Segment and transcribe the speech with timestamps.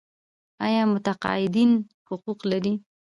[0.65, 1.71] آیا متقاعدین
[2.07, 2.73] حقوق لري؟